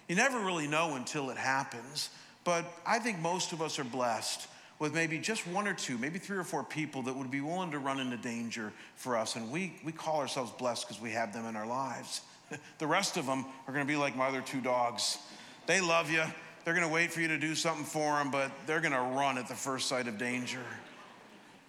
[0.08, 2.10] You never really know until it happens.
[2.44, 4.48] But I think most of us are blessed
[4.78, 7.70] with maybe just one or two, maybe three or four people that would be willing
[7.70, 9.36] to run into danger for us.
[9.36, 12.22] And we, we call ourselves blessed because we have them in our lives.
[12.78, 15.18] the rest of them are going to be like my other two dogs.
[15.66, 16.24] They love you.
[16.64, 19.00] They're going to wait for you to do something for them, but they're going to
[19.00, 20.62] run at the first sight of danger.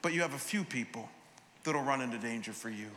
[0.01, 1.09] But you have a few people
[1.63, 2.87] that'll run into danger for you.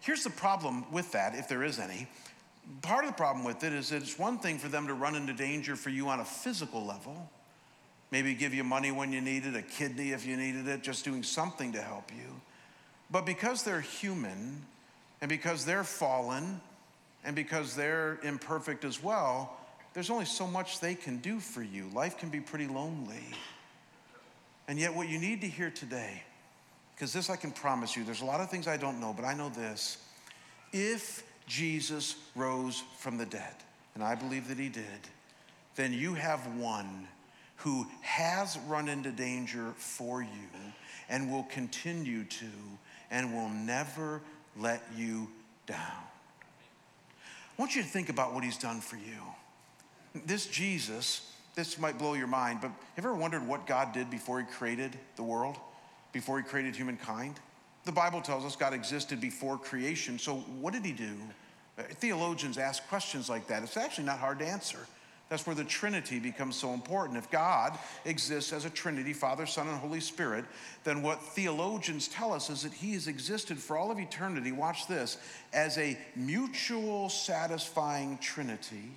[0.00, 2.08] Here's the problem with that, if there is any
[2.82, 5.14] part of the problem with it is that it's one thing for them to run
[5.14, 7.30] into danger for you on a physical level,
[8.10, 11.04] maybe give you money when you need it, a kidney if you needed it, just
[11.04, 12.40] doing something to help you.
[13.10, 14.64] But because they're human
[15.20, 16.60] and because they're fallen
[17.24, 19.56] and because they're imperfect as well,
[19.94, 21.88] there's only so much they can do for you.
[21.94, 23.24] Life can be pretty lonely.
[24.68, 26.22] And yet, what you need to hear today,
[26.94, 29.24] because this I can promise you, there's a lot of things I don't know, but
[29.24, 29.98] I know this.
[30.72, 33.54] If Jesus rose from the dead,
[33.94, 34.84] and I believe that he did,
[35.76, 37.06] then you have one
[37.56, 40.72] who has run into danger for you
[41.08, 42.46] and will continue to
[43.10, 44.20] and will never
[44.58, 45.28] let you
[45.66, 45.78] down.
[47.58, 50.22] I want you to think about what he's done for you.
[50.26, 54.10] This Jesus, this might blow your mind, but have you ever wondered what God did
[54.10, 55.56] before he created the world,
[56.12, 57.38] before he created humankind?
[57.86, 60.18] The Bible tells us God existed before creation.
[60.18, 61.14] So, what did he do?
[61.76, 63.62] Theologians ask questions like that.
[63.62, 64.78] It's actually not hard to answer.
[65.28, 67.18] That's where the Trinity becomes so important.
[67.18, 70.44] If God exists as a Trinity, Father, Son, and Holy Spirit,
[70.84, 74.88] then what theologians tell us is that He has existed for all of eternity, watch
[74.88, 75.18] this,
[75.52, 78.90] as a mutual satisfying Trinity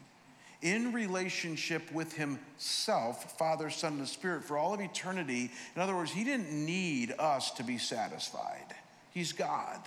[0.61, 5.49] in relationship with himself, Father, Son, and the Spirit, for all of eternity.
[5.75, 8.75] In other words, he didn't need us to be satisfied.
[9.13, 9.79] He's God.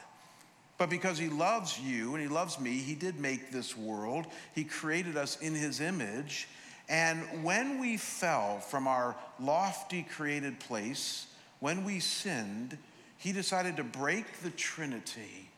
[0.79, 4.27] But because he loves you and he loves me, he did make this world.
[4.55, 6.49] He created us in his image.
[6.89, 11.27] And when we fell from our lofty created place,
[11.61, 12.77] when we sinned,
[13.19, 15.49] he decided to break the Trinity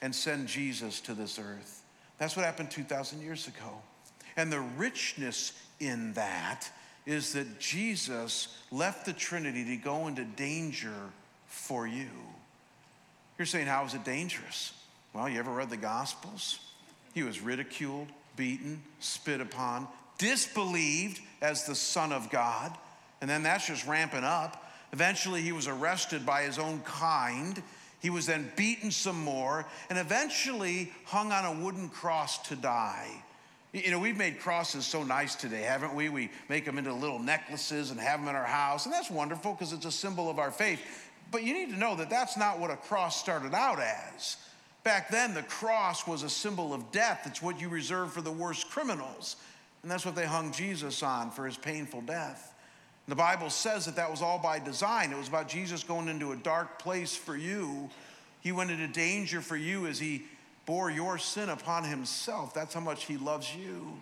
[0.00, 1.82] and send Jesus to this earth.
[2.16, 3.82] That's what happened 2,000 years ago.
[4.36, 6.70] And the richness in that
[7.04, 10.94] is that Jesus left the Trinity to go into danger
[11.46, 12.08] for you.
[13.40, 14.74] You're saying, how is it dangerous?
[15.14, 16.58] Well, you ever read the Gospels?
[17.14, 22.76] He was ridiculed, beaten, spit upon, disbelieved as the Son of God.
[23.22, 24.70] And then that's just ramping up.
[24.92, 27.62] Eventually, he was arrested by his own kind.
[28.00, 33.08] He was then beaten some more and eventually hung on a wooden cross to die.
[33.72, 36.10] You know, we've made crosses so nice today, haven't we?
[36.10, 39.52] We make them into little necklaces and have them in our house, and that's wonderful
[39.52, 41.09] because it's a symbol of our faith.
[41.30, 44.36] But you need to know that that's not what a cross started out as.
[44.82, 47.22] Back then, the cross was a symbol of death.
[47.26, 49.36] It's what you reserve for the worst criminals.
[49.82, 52.54] And that's what they hung Jesus on for his painful death.
[53.08, 55.12] The Bible says that that was all by design.
[55.12, 57.90] It was about Jesus going into a dark place for you.
[58.40, 60.24] He went into danger for you as he
[60.64, 62.54] bore your sin upon himself.
[62.54, 64.00] That's how much he loves you.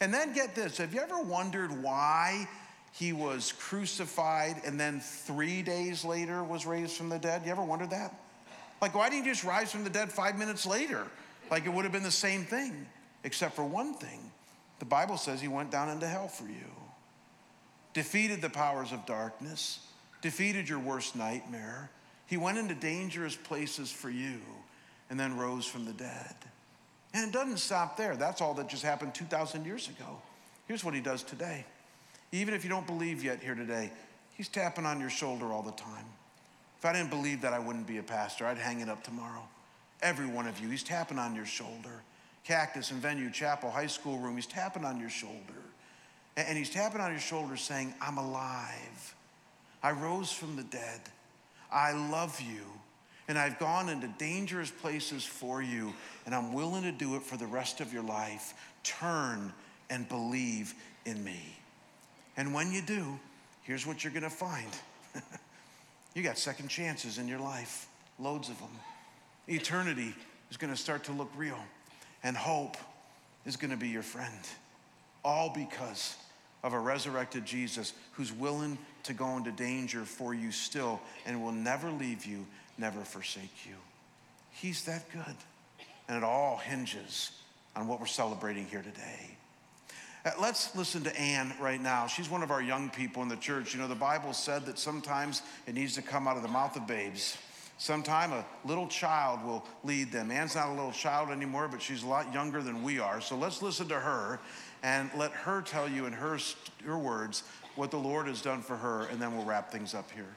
[0.00, 2.48] And then get this have you ever wondered why
[2.98, 7.42] he was crucified and then three days later was raised from the dead?
[7.44, 8.14] You ever wondered that?
[8.80, 11.06] Like, why didn't he just rise from the dead five minutes later?
[11.50, 12.86] Like, it would have been the same thing,
[13.22, 14.30] except for one thing.
[14.78, 16.72] The Bible says he went down into hell for you,
[17.92, 19.86] defeated the powers of darkness,
[20.22, 21.90] defeated your worst nightmare.
[22.26, 24.40] He went into dangerous places for you
[25.10, 26.34] and then rose from the dead.
[27.12, 28.16] And it doesn't stop there.
[28.16, 30.20] That's all that just happened 2,000 years ago.
[30.66, 31.64] Here's what he does today.
[32.32, 33.90] Even if you don't believe yet here today,
[34.34, 36.04] he's tapping on your shoulder all the time.
[36.78, 38.46] If I didn't believe that, I wouldn't be a pastor.
[38.46, 39.42] I'd hang it up tomorrow.
[40.02, 42.02] Every one of you, he's tapping on your shoulder.
[42.44, 45.34] Cactus and Venue Chapel High School room, he's tapping on your shoulder.
[46.36, 49.14] And he's tapping on your shoulder saying, I'm alive.
[49.82, 51.00] I rose from the dead.
[51.72, 52.62] I love you.
[53.28, 55.94] And I've gone into dangerous places for you.
[56.26, 58.54] And I'm willing to do it for the rest of your life.
[58.84, 59.52] Turn
[59.88, 61.40] and believe in me.
[62.36, 63.18] And when you do,
[63.62, 64.68] here's what you're going to find
[66.14, 67.86] you got second chances in your life,
[68.18, 68.70] loads of them.
[69.48, 70.14] Eternity
[70.50, 71.58] is going to start to look real
[72.22, 72.76] and hope
[73.44, 74.34] is going to be your friend.
[75.24, 76.16] All because
[76.62, 81.52] of a resurrected Jesus who's willing to go into danger for you still and will
[81.52, 82.44] never leave you,
[82.76, 83.74] never forsake you.
[84.50, 85.36] He's that good.
[86.08, 87.30] And it all hinges
[87.74, 89.36] on what we're celebrating here today.
[90.26, 92.08] Uh, let's listen to Anne right now.
[92.08, 93.72] She's one of our young people in the church.
[93.72, 96.74] You know, the Bible said that sometimes it needs to come out of the mouth
[96.74, 97.38] of babes.
[97.78, 100.32] Sometime a little child will lead them.
[100.32, 103.20] Anne's not a little child anymore, but she's a lot younger than we are.
[103.20, 104.40] So let's listen to her
[104.82, 106.38] and let her tell you in her,
[106.84, 107.44] her words
[107.76, 110.34] what the Lord has done for her, and then we'll wrap things up here.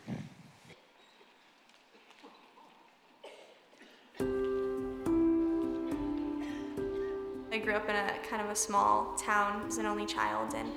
[7.51, 10.71] I grew up in a kind of a small town as an only child, and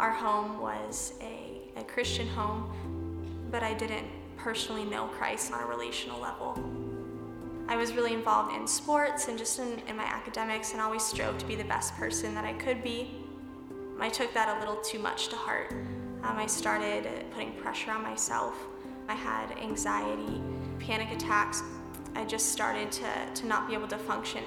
[0.00, 2.68] our home was a, a Christian home,
[3.52, 6.58] but I didn't personally know Christ on a relational level.
[7.68, 11.38] I was really involved in sports and just in, in my academics and always strove
[11.38, 13.10] to be the best person that I could be.
[14.00, 15.72] I took that a little too much to heart.
[16.22, 18.56] Um, I started putting pressure on myself.
[19.08, 20.40] I had anxiety,
[20.80, 21.62] panic attacks.
[22.14, 24.42] I just started to, to not be able to function.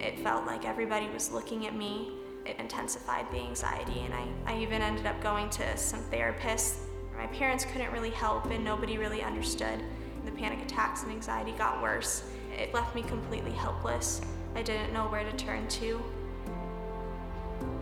[0.00, 2.12] It felt like everybody was looking at me.
[2.46, 6.78] It intensified the anxiety, and I, I even ended up going to some therapists
[7.18, 9.82] my parents couldn't really help, and nobody really understood.
[10.24, 12.22] The panic attacks and anxiety got worse.
[12.56, 14.20] It left me completely helpless.
[14.54, 16.00] I didn't know where to turn to.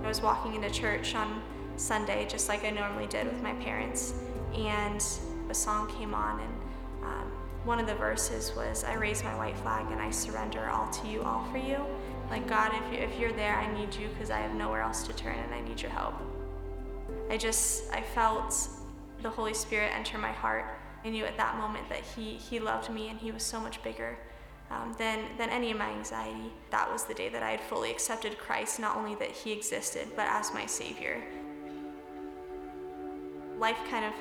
[0.03, 1.43] I was walking into church on
[1.77, 4.15] Sunday just like I normally did with my parents,
[4.55, 5.05] and
[5.51, 6.55] a song came on, and
[7.03, 7.31] um,
[7.67, 11.09] one of the verses was, I raise my white flag and I surrender all to
[11.09, 11.85] you, all for you.
[12.31, 15.03] Like, God, if, you, if you're there, I need you because I have nowhere else
[15.09, 16.15] to turn and I need your help.
[17.29, 18.57] I just, I felt
[19.21, 20.79] the Holy Spirit enter my heart.
[21.05, 23.83] I knew at that moment that He, he loved me and He was so much
[23.83, 24.17] bigger
[24.71, 26.53] um, than, than any of my anxiety.
[26.71, 30.07] That was the day that I had fully accepted Christ, not only that He existed,
[30.15, 31.21] but as my Savior.
[33.59, 34.13] Life kind of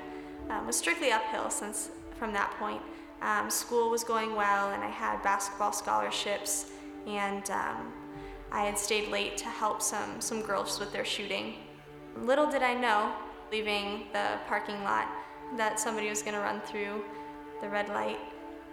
[0.50, 2.82] um, was strictly uphill since from that point.
[3.26, 6.68] Um, school was going well, and I had basketball scholarships,
[7.08, 7.92] and um,
[8.52, 11.56] I had stayed late to help some, some girls with their shooting.
[12.16, 13.16] Little did I know,
[13.52, 15.08] leaving the parking lot,
[15.58, 17.04] that somebody was going to run through
[17.62, 18.20] the red light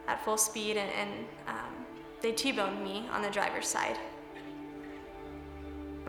[0.06, 1.10] at full speed and, and
[1.48, 1.86] um,
[2.20, 3.96] they T-boned me on the driver's side.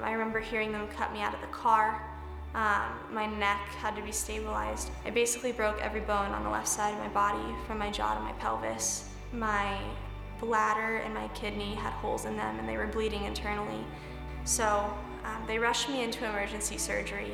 [0.02, 2.13] I remember hearing them cut me out of the car.
[2.56, 4.92] Um, my neck had to be stabilized.
[5.06, 8.14] I basically broke every bone on the left side of my body, from my jaw
[8.14, 9.10] to my pelvis.
[9.32, 9.80] My
[10.40, 13.84] bladder and my kidney had holes in them and they were bleeding internally.
[14.44, 14.94] So
[15.24, 17.32] um, they rushed me into emergency surgery.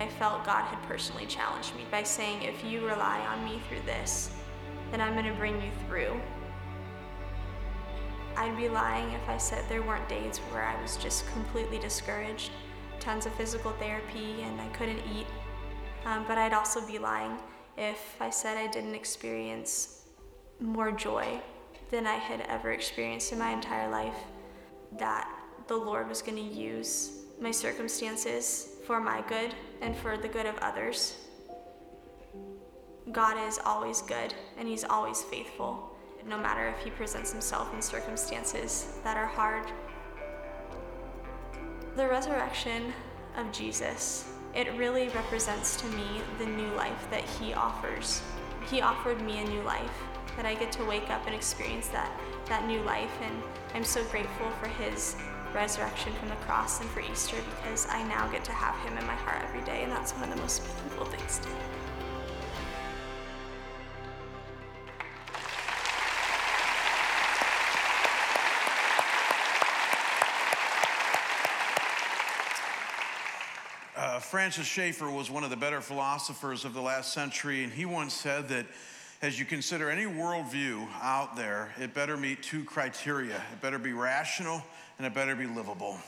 [0.00, 3.82] I felt God had personally challenged me by saying, if you rely on me through
[3.86, 4.34] this,
[4.90, 6.20] then I'm going to bring you through.
[8.36, 12.50] I'd be lying if I said there weren't days where I was just completely discouraged,
[13.04, 15.26] tons of physical therapy, and I couldn't eat.
[16.04, 17.38] Um, but I'd also be lying
[17.76, 20.06] if I said I didn't experience
[20.60, 21.40] more joy
[21.90, 24.16] than I had ever experienced in my entire life.
[24.98, 25.28] That
[25.66, 30.46] the Lord was going to use my circumstances for my good and for the good
[30.46, 31.16] of others.
[33.12, 35.94] God is always good and He's always faithful
[36.26, 39.70] no matter if he presents himself in circumstances that are hard.
[41.96, 42.92] The resurrection
[43.36, 48.20] of Jesus, it really represents to me the new life that he offers.
[48.68, 50.02] He offered me a new life,
[50.36, 52.10] that I get to wake up and experience that,
[52.46, 53.40] that new life, and
[53.74, 55.14] I'm so grateful for his
[55.54, 59.06] resurrection from the cross and for Easter because I now get to have him in
[59.06, 61.54] my heart every day, and that's one of the most beautiful things to me.
[74.24, 78.14] Francis Schaeffer was one of the better philosophers of the last century, and he once
[78.14, 78.66] said that
[79.22, 83.92] as you consider any worldview out there, it better meet two criteria it better be
[83.92, 84.62] rational
[84.98, 85.98] and it better be livable.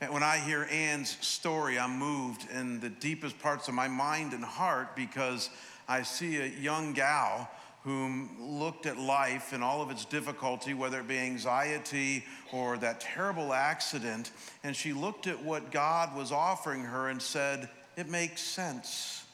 [0.00, 4.32] And when I hear Anne's story, I'm moved in the deepest parts of my mind
[4.32, 5.50] and heart because
[5.88, 7.50] I see a young gal
[7.88, 12.22] whom looked at life and all of its difficulty, whether it be anxiety
[12.52, 14.30] or that terrible accident,
[14.62, 17.66] and she looked at what God was offering her and said,
[17.96, 19.24] It makes sense.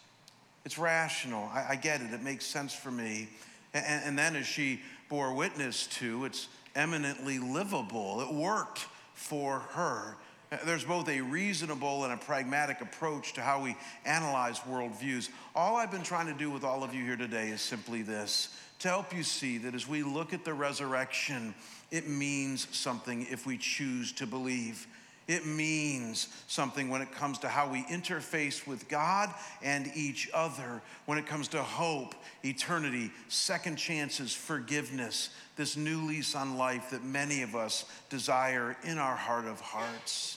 [0.64, 1.50] It's rational.
[1.52, 2.12] I, I get it.
[2.12, 3.28] It makes sense for me.
[3.74, 6.46] And, and then as she bore witness to, it's
[6.76, 8.20] eminently livable.
[8.20, 10.16] It worked for her.
[10.64, 15.28] There's both a reasonable and a pragmatic approach to how we analyze worldviews.
[15.54, 18.56] All I've been trying to do with all of you here today is simply this
[18.80, 21.54] to help you see that as we look at the resurrection,
[21.90, 24.86] it means something if we choose to believe.
[25.26, 29.32] It means something when it comes to how we interface with God
[29.62, 36.34] and each other, when it comes to hope, eternity, second chances, forgiveness, this new lease
[36.34, 40.36] on life that many of us desire in our heart of hearts.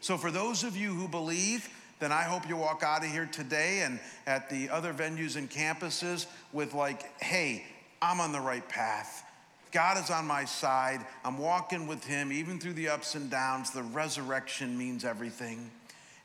[0.00, 1.68] So, for those of you who believe,
[1.98, 5.50] then I hope you walk out of here today and at the other venues and
[5.50, 7.64] campuses with, like, hey,
[8.00, 9.24] I'm on the right path.
[9.72, 11.04] God is on my side.
[11.24, 13.70] I'm walking with Him, even through the ups and downs.
[13.70, 15.70] The resurrection means everything.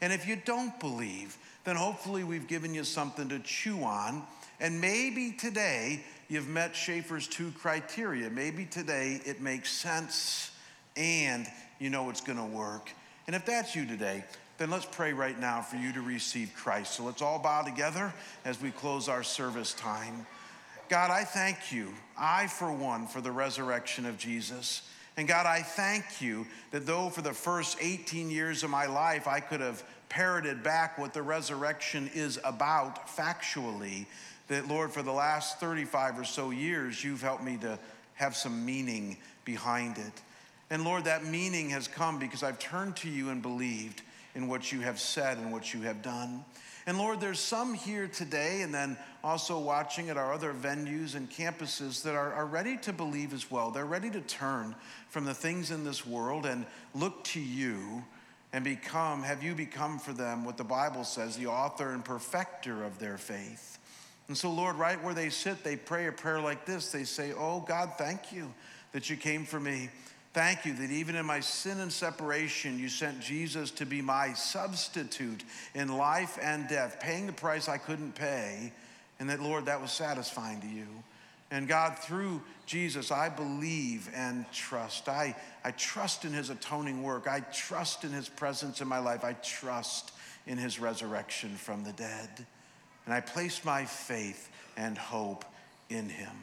[0.02, 4.24] And if you don't believe, then hopefully we've given you something to chew on.
[4.60, 8.30] And maybe today you've met Schaeffer's two criteria.
[8.30, 10.52] Maybe today it makes sense
[10.96, 11.48] and
[11.80, 12.92] you know it's going to work.
[13.28, 14.24] And if that's you today,
[14.58, 16.94] then let's pray right now for you to receive Christ.
[16.94, 18.14] So let's all bow together
[18.46, 20.26] as we close our service time.
[20.90, 24.88] God, I thank you, I for one, for the resurrection of Jesus.
[25.18, 29.28] And God, I thank you that though for the first 18 years of my life
[29.28, 34.06] I could have parroted back what the resurrection is about factually,
[34.50, 37.80] that Lord, for the last 35 or so years, you've helped me to
[38.16, 40.22] have some meaning behind it.
[40.74, 44.02] And Lord, that meaning has come because I've turned to you and believed
[44.34, 46.44] in what you have said and what you have done.
[46.88, 51.30] And Lord, there's some here today and then also watching at our other venues and
[51.30, 53.70] campuses that are, are ready to believe as well.
[53.70, 54.74] They're ready to turn
[55.10, 56.66] from the things in this world and
[56.96, 58.04] look to you
[58.52, 62.84] and become, have you become for them what the Bible says, the author and perfecter
[62.84, 63.78] of their faith.
[64.28, 66.92] And so, Lord, right where they sit, they pray a prayer like this.
[66.92, 68.52] They say, Oh, God, thank you
[68.92, 69.90] that you came for me.
[70.34, 74.34] Thank you that even in my sin and separation, you sent Jesus to be my
[74.34, 75.44] substitute
[75.76, 78.74] in life and death, paying the price I couldn't pay,
[79.20, 80.88] and that, Lord, that was satisfying to you.
[81.52, 85.08] And God, through Jesus, I believe and trust.
[85.08, 87.28] I, I trust in his atoning work.
[87.28, 89.24] I trust in his presence in my life.
[89.24, 90.14] I trust
[90.48, 92.48] in his resurrection from the dead.
[93.06, 95.46] And I place my faith and hope
[95.92, 96.36] in him.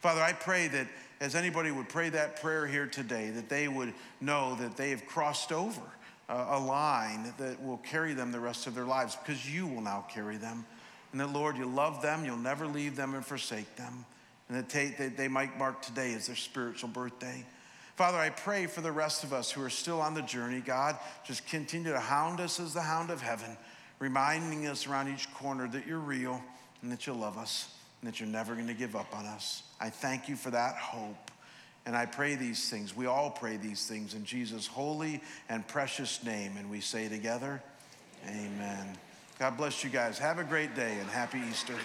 [0.00, 0.86] Father, I pray that
[1.20, 5.06] as anybody would pray that prayer here today, that they would know that they have
[5.06, 5.82] crossed over
[6.28, 9.82] uh, a line that will carry them the rest of their lives because you will
[9.82, 10.64] now carry them.
[11.12, 14.06] And that, Lord, you love them, you'll never leave them and forsake them.
[14.48, 17.44] And that they, they might mark today as their spiritual birthday.
[17.96, 20.60] Father, I pray for the rest of us who are still on the journey.
[20.60, 23.58] God, just continue to hound us as the hound of heaven,
[23.98, 26.42] reminding us around each corner that you're real
[26.80, 29.62] and that you love us that you're never going to give up on us.
[29.80, 31.30] I thank you for that hope.
[31.86, 32.94] And I pray these things.
[32.94, 36.56] We all pray these things in Jesus' holy and precious name.
[36.58, 37.62] And we say together,
[38.28, 38.98] Amen.
[39.38, 40.18] God bless you guys.
[40.18, 41.76] Have a great day and happy Easter.